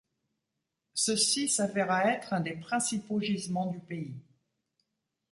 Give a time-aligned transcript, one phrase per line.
[0.95, 4.19] Ceci s'avéra être un des principaux gisements du pays.